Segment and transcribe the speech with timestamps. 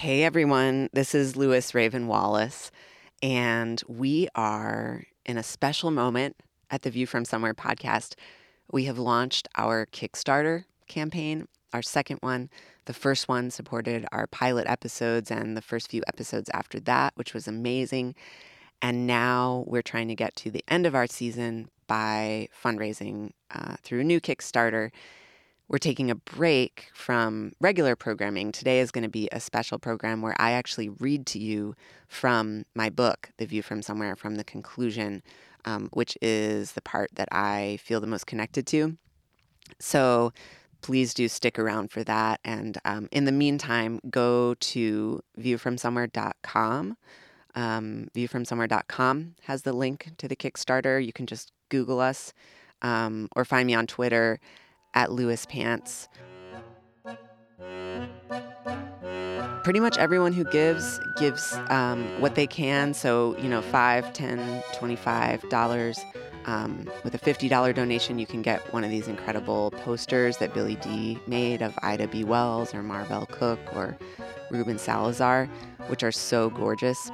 [0.00, 2.70] Hey everyone, this is Lewis Raven Wallace,
[3.22, 6.36] and we are in a special moment
[6.70, 8.14] at the View from Somewhere podcast.
[8.72, 12.48] We have launched our Kickstarter campaign, our second one.
[12.86, 17.34] The first one supported our pilot episodes and the first few episodes after that, which
[17.34, 18.14] was amazing.
[18.80, 23.76] And now we're trying to get to the end of our season by fundraising uh,
[23.82, 24.92] through a new Kickstarter
[25.70, 28.50] we're taking a break from regular programming.
[28.50, 31.76] Today is going to be a special program where I actually read to you
[32.08, 35.22] from my book, The View from Somewhere, from the conclusion,
[35.64, 38.98] um, which is the part that I feel the most connected to.
[39.78, 40.32] So
[40.82, 42.40] please do stick around for that.
[42.44, 46.96] And um, in the meantime, go to viewfromsomewhere.com.
[47.54, 51.04] Um, viewfromsomewhere.com has the link to the Kickstarter.
[51.04, 52.32] You can just Google us
[52.82, 54.40] um, or find me on Twitter
[54.94, 56.08] at Lewis Pants.
[59.62, 62.94] Pretty much everyone who gives gives um, what they can.
[62.94, 66.00] So, you know, five, ten, twenty-five dollars.
[66.46, 70.76] Um, with a $50 donation, you can get one of these incredible posters that Billy
[70.76, 72.24] D made of Ida B.
[72.24, 73.96] Wells or Marvel Cooke or
[74.50, 75.46] Ruben Salazar,
[75.88, 77.10] which are so gorgeous.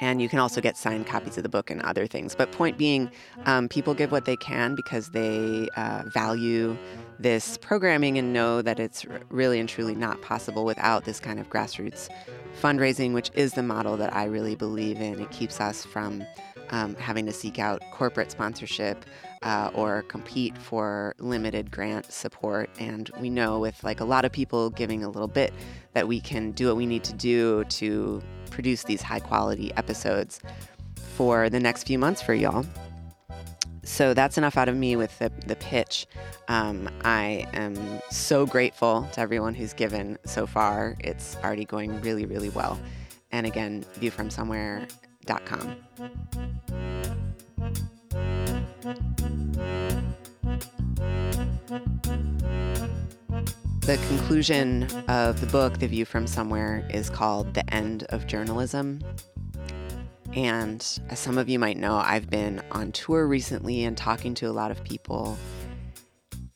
[0.00, 2.34] And you can also get signed copies of the book and other things.
[2.34, 3.10] But point being,
[3.46, 6.76] um, people give what they can because they uh, value
[7.18, 11.48] this programming and know that it's really and truly not possible without this kind of
[11.48, 12.08] grassroots
[12.60, 15.20] fundraising, which is the model that I really believe in.
[15.20, 16.24] It keeps us from
[16.70, 19.04] um, having to seek out corporate sponsorship
[19.44, 22.68] uh, or compete for limited grant support.
[22.80, 25.54] And we know with like a lot of people giving a little bit
[25.92, 30.40] that we can do what we need to do to produce these high quality episodes
[31.16, 32.64] for the next few months for y'all.
[33.82, 36.06] So that's enough out of me with the, the pitch.
[36.48, 37.76] Um, I am
[38.10, 40.96] so grateful to everyone who's given so far.
[41.00, 42.80] It's already going really, really well.
[43.30, 46.83] And again, viewfromsomewhere.com.
[53.86, 59.02] The conclusion of the book, The View from Somewhere, is called The End of Journalism.
[60.32, 60.80] And
[61.10, 64.56] as some of you might know, I've been on tour recently and talking to a
[64.56, 65.36] lot of people.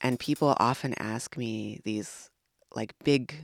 [0.01, 2.31] And people often ask me these
[2.75, 3.35] like big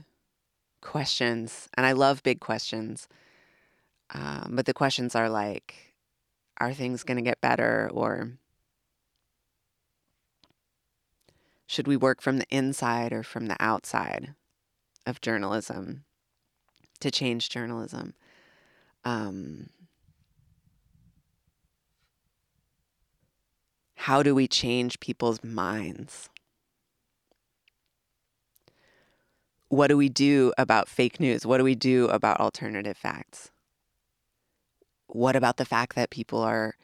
[0.81, 1.69] questions.
[1.77, 3.07] And I love big questions.
[4.15, 5.75] Um, but the questions are like,
[6.59, 7.91] are things going to get better?
[7.93, 8.31] Or
[11.67, 14.35] Should we work from the inside or from the outside
[15.05, 16.03] of journalism
[16.99, 18.13] to change journalism?
[19.03, 19.69] Um,
[23.95, 26.29] how do we change people's minds?
[29.69, 31.45] What do we do about fake news?
[31.45, 33.51] What do we do about alternative facts?
[35.07, 36.75] What about the fact that people are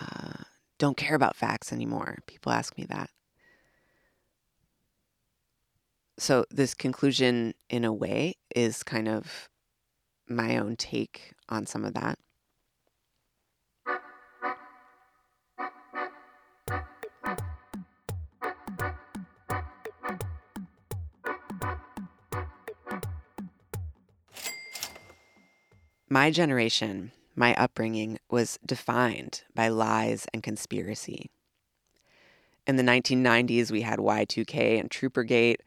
[0.00, 0.44] uh,
[0.78, 2.18] don't care about facts anymore?
[2.26, 3.10] People ask me that.
[6.18, 9.48] So this conclusion in a way is kind of
[10.28, 12.18] my own take on some of that
[26.10, 31.30] My generation, my upbringing, was defined by lies and conspiracy.
[32.66, 35.60] In the 1990s, we had Y2K and Troopergate,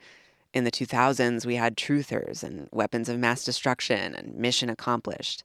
[0.54, 5.44] in the 2000s, we had truthers and weapons of mass destruction and mission accomplished.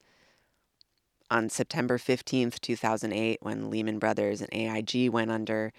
[1.30, 5.72] On September 15th, 2008, when Lehman Brothers and AIG went under,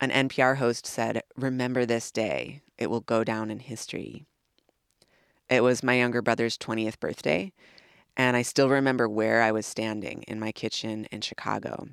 [0.00, 2.62] an NPR host said, Remember this day.
[2.78, 4.26] It will go down in history.
[5.48, 7.52] It was my younger brother's 20th birthday,
[8.16, 11.88] and I still remember where I was standing in my kitchen in Chicago.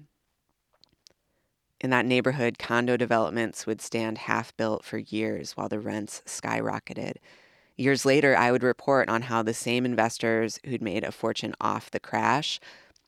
[1.83, 7.17] In that neighborhood, condo developments would stand half built for years while the rents skyrocketed.
[7.75, 11.91] Years later, I would report on how the same investors who'd made a fortune off
[11.91, 12.61] the crash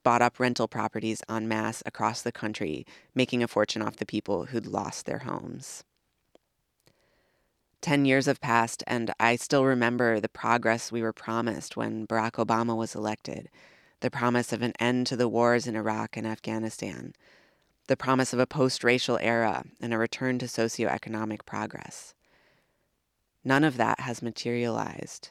[0.03, 2.85] bought up rental properties en masse across the country,
[3.15, 5.85] making a fortune off the people who'd lost their homes.
[7.79, 12.33] Ten years have passed, and I still remember the progress we were promised when Barack
[12.33, 13.49] Obama was elected
[14.01, 17.13] the promise of an end to the wars in Iraq and Afghanistan,
[17.87, 22.13] the promise of a post racial era and a return to socioeconomic progress.
[23.43, 25.29] None of that has materialized.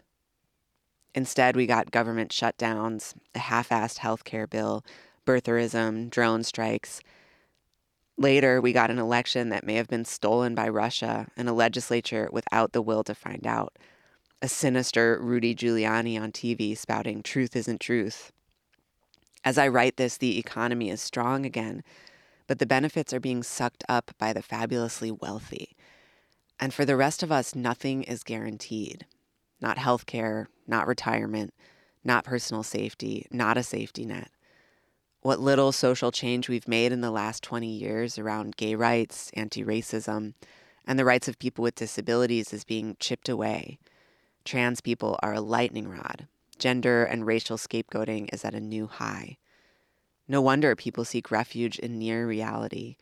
[1.14, 4.84] Instead, we got government shutdowns, a half assed healthcare bill,
[5.26, 7.00] birtherism, drone strikes.
[8.16, 12.28] Later, we got an election that may have been stolen by Russia and a legislature
[12.32, 13.76] without the will to find out.
[14.42, 18.30] a sinister Rudy Giuliani on TV spouting truth isn't truth.
[19.42, 21.82] As I write this, the economy is strong again,
[22.46, 25.76] but the benefits are being sucked up by the fabulously wealthy.
[26.60, 29.06] And for the rest of us, nothing is guaranteed.
[29.60, 31.54] Not health care, not retirement,
[32.04, 34.30] not personal safety, not a safety net.
[35.20, 39.64] What little social change we've made in the last 20 years around gay rights, anti
[39.64, 40.34] racism,
[40.86, 43.78] and the rights of people with disabilities is being chipped away.
[44.44, 46.28] Trans people are a lightning rod.
[46.58, 49.38] Gender and racial scapegoating is at a new high.
[50.26, 52.96] No wonder people seek refuge in near reality,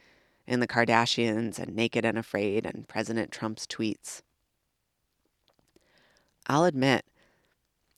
[0.47, 4.23] in the Kardashians and Naked and Afraid and President Trump's tweets.
[6.49, 7.05] I'll admit,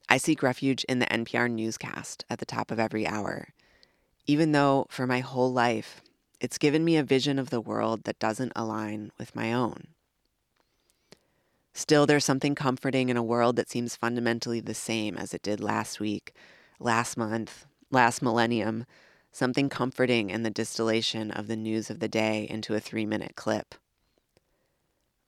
[0.09, 3.49] I seek refuge in the NPR newscast at the top of every hour,
[4.27, 6.03] even though for my whole life
[6.41, 9.87] it's given me a vision of the world that doesn't align with my own.
[11.73, 15.59] Still, there's something comforting in a world that seems fundamentally the same as it did
[15.59, 16.35] last week,
[16.79, 18.85] last month, last millennium,
[19.35, 23.35] something comforting in the distillation of the news of the day into a three minute
[23.35, 23.75] clip.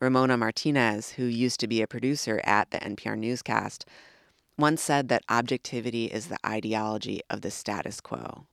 [0.01, 3.85] Ramona Martinez, who used to be a producer at the NPR newscast,
[4.57, 8.47] once said that objectivity is the ideology of the status quo.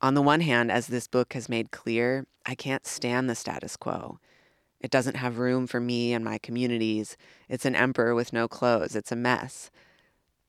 [0.00, 3.76] On the one hand, as this book has made clear, I can't stand the status
[3.76, 4.18] quo.
[4.80, 7.16] It doesn't have room for me and my communities.
[7.48, 8.96] It's an emperor with no clothes.
[8.96, 9.70] It's a mess.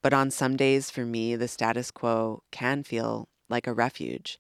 [0.01, 4.38] But on some days, for me, the status quo can feel like a refuge.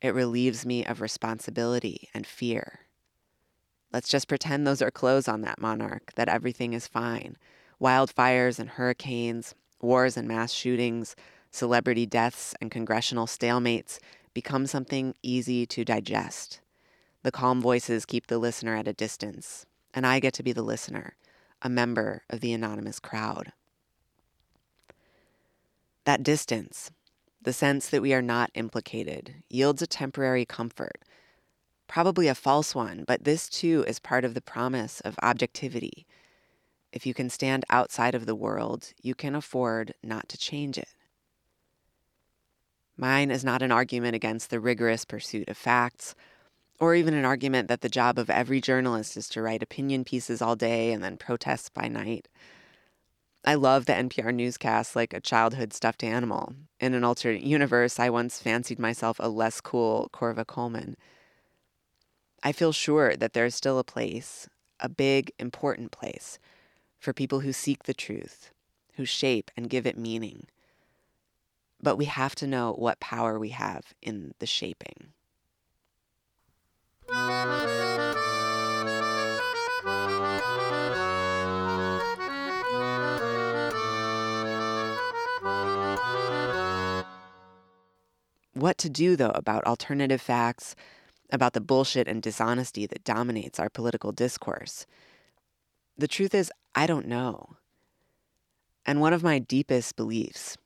[0.00, 2.80] It relieves me of responsibility and fear.
[3.92, 7.36] Let's just pretend those are clothes on that monarch, that everything is fine.
[7.80, 11.16] Wildfires and hurricanes, wars and mass shootings,
[11.50, 13.98] celebrity deaths and congressional stalemates
[14.32, 16.60] become something easy to digest.
[17.22, 20.62] The calm voices keep the listener at a distance, and I get to be the
[20.62, 21.16] listener,
[21.62, 23.52] a member of the anonymous crowd.
[26.04, 26.90] That distance,
[27.44, 31.02] the sense that we are not implicated, yields a temporary comfort,
[31.86, 36.06] probably a false one, but this too is part of the promise of objectivity.
[36.92, 40.94] If you can stand outside of the world, you can afford not to change it.
[42.96, 46.14] Mine is not an argument against the rigorous pursuit of facts,
[46.80, 50.40] or even an argument that the job of every journalist is to write opinion pieces
[50.40, 52.28] all day and then protest by night.
[53.44, 56.54] I love the NPR newscast like a childhood stuffed animal.
[56.80, 60.96] In an alternate universe, I once fancied myself a less cool Korva Coleman.
[62.42, 64.48] I feel sure that there is still a place,
[64.80, 66.38] a big, important place,
[66.98, 68.50] for people who seek the truth,
[68.94, 70.46] who shape and give it meaning
[71.84, 75.12] but we have to know what power we have in the shaping.
[88.64, 90.74] What to do, though, about alternative facts,
[91.30, 94.86] about the bullshit and dishonesty that dominates our political discourse?
[95.98, 97.58] The truth is, I don't know.
[98.86, 100.56] And one of my deepest beliefs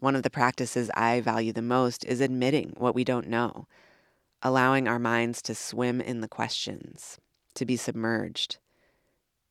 [0.00, 3.68] one of the practices I value the most is admitting what we don't know,
[4.42, 7.20] allowing our minds to swim in the questions,
[7.54, 8.58] to be submerged.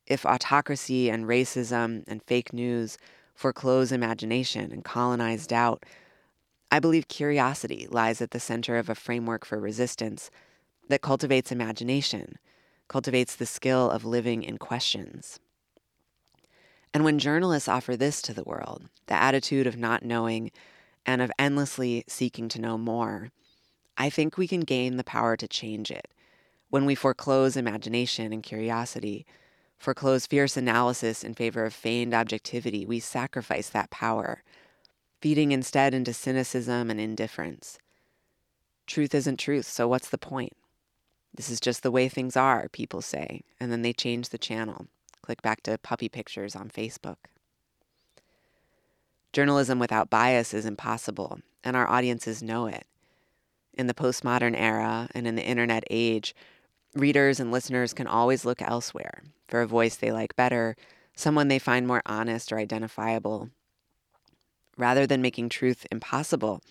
[0.05, 2.97] If autocracy and racism and fake news
[3.35, 5.85] foreclose imagination and colonize doubt,
[6.71, 10.29] I believe curiosity lies at the center of a framework for resistance
[10.87, 12.37] that cultivates imagination,
[12.87, 15.39] cultivates the skill of living in questions.
[16.93, 20.51] And when journalists offer this to the world, the attitude of not knowing
[21.05, 23.31] and of endlessly seeking to know more,
[23.97, 26.07] I think we can gain the power to change it.
[26.69, 29.25] When we foreclose imagination and curiosity,
[29.77, 34.43] foreclose fierce analysis in favor of feigned objectivity, we sacrifice that power,
[35.21, 37.77] feeding instead into cynicism and indifference.
[38.87, 40.53] Truth isn't truth, so what's the point?
[41.33, 44.87] This is just the way things are, people say, and then they change the channel
[45.29, 47.17] click back to puppy pictures on Facebook.
[49.31, 52.87] Journalism without bias is impossible, and our audiences know it.
[53.75, 56.33] In the postmodern era and in the internet age,
[56.95, 60.75] readers and listeners can always look elsewhere for a voice they like better,
[61.15, 63.51] someone they find more honest or identifiable.
[64.79, 66.61] Rather than making truth impossible,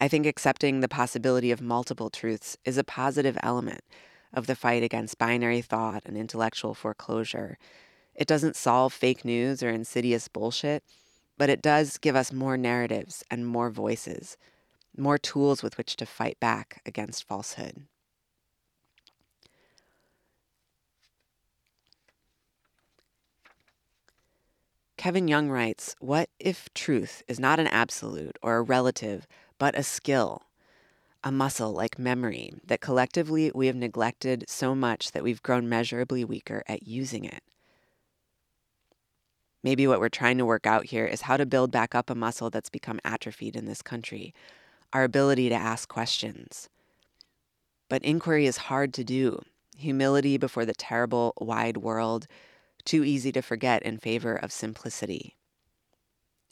[0.00, 3.82] I think accepting the possibility of multiple truths is a positive element
[4.32, 7.58] of the fight against binary thought and intellectual foreclosure
[8.18, 10.82] it doesn't solve fake news or insidious bullshit,
[11.38, 14.36] but it does give us more narratives and more voices,
[14.96, 17.86] more tools with which to fight back against falsehood.
[24.98, 29.84] Kevin Young writes What if truth is not an absolute or a relative, but a
[29.84, 30.42] skill,
[31.22, 36.24] a muscle like memory that collectively we have neglected so much that we've grown measurably
[36.24, 37.44] weaker at using it?
[39.62, 42.16] Maybe what we're trying to work out here is how to build back up a
[42.16, 44.34] muscle that's become atrophied in this country
[44.92, 46.68] our ability to ask questions.
[47.88, 49.42] But inquiry is hard to do.
[49.76, 52.26] Humility before the terrible, wide world
[52.84, 55.36] too easy to forget in favor of simplicity.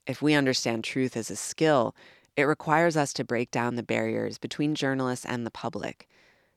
[0.07, 1.95] If we understand truth as a skill,
[2.37, 6.09] it requires us to break down the barriers between journalists and the public,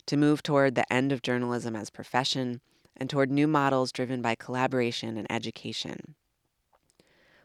[0.05, 2.61] to move toward the end of journalism as profession
[2.97, 6.15] and toward new models driven by collaboration and education.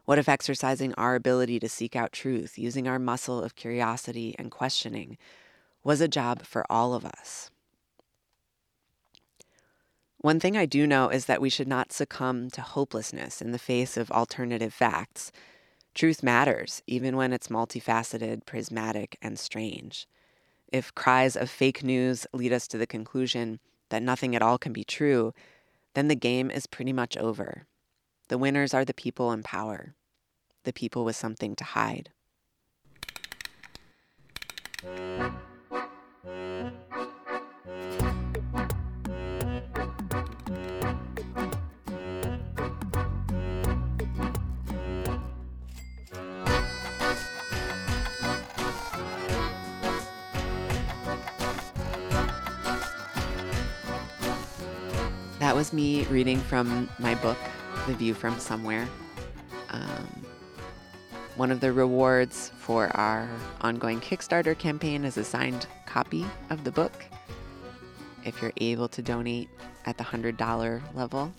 [0.04, 4.50] What if exercising our ability to seek out truth, using our muscle of curiosity and
[4.50, 5.16] questioning,
[5.82, 7.50] was a job for all of us?
[10.24, 13.58] One thing I do know is that we should not succumb to hopelessness in the
[13.58, 15.30] face of alternative facts.
[15.94, 20.08] Truth matters, even when it's multifaceted, prismatic, and strange.
[20.72, 24.72] If cries of fake news lead us to the conclusion that nothing at all can
[24.72, 25.34] be true,
[25.92, 27.66] then the game is pretty much over.
[28.28, 29.94] The winners are the people in power,
[30.62, 32.12] the people with something to hide.
[55.54, 57.38] That was me reading from my book,
[57.86, 58.88] The View from Somewhere.
[59.70, 60.26] Um,
[61.36, 63.30] one of the rewards for our
[63.60, 67.04] ongoing Kickstarter campaign is a signed copy of the book
[68.24, 69.48] if you're able to donate
[69.86, 71.32] at the $100 level.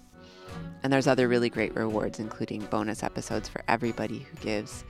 [0.82, 4.86] And there's other really great rewards, including bonus episodes for everybody who gives.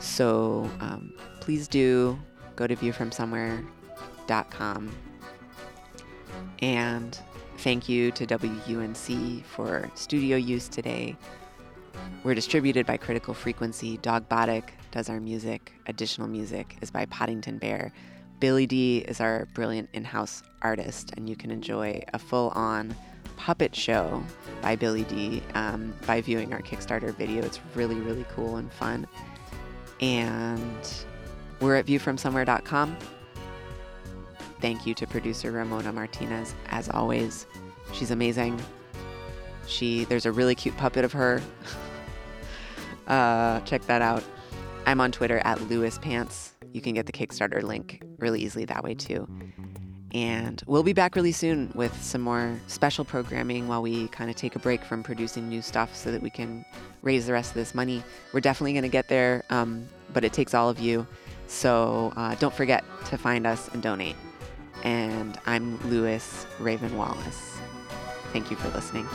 [0.00, 2.18] So um, please do
[2.56, 4.90] go to viewfromsomewhere.com
[6.60, 7.20] and
[7.58, 11.16] Thank you to WUNC for studio use today.
[12.22, 13.98] We're distributed by Critical Frequency.
[13.98, 15.72] Dogbotic does our music.
[15.86, 17.92] Additional music is by Poddington Bear.
[18.40, 22.94] Billy D is our brilliant in house artist, and you can enjoy a full on
[23.36, 24.22] puppet show
[24.60, 27.42] by Billy D um, by viewing our Kickstarter video.
[27.42, 29.06] It's really, really cool and fun.
[30.00, 31.04] And
[31.60, 32.96] we're at viewfromsomewhere.com.
[34.60, 37.46] Thank you to producer Ramona Martinez, as always.
[37.92, 38.60] She's amazing.
[39.66, 41.42] She there's a really cute puppet of her.
[43.06, 44.24] uh, check that out.
[44.86, 46.54] I'm on Twitter at Lewis Pants.
[46.72, 49.28] You can get the Kickstarter link really easily that way too.
[50.12, 54.36] And we'll be back really soon with some more special programming while we kind of
[54.36, 56.64] take a break from producing new stuff so that we can
[57.02, 58.02] raise the rest of this money.
[58.32, 61.06] We're definitely going to get there, um, but it takes all of you.
[61.48, 64.16] So uh, don't forget to find us and donate
[64.86, 67.58] and I'm Lewis Raven Wallace.
[68.32, 69.08] Thank you for listening.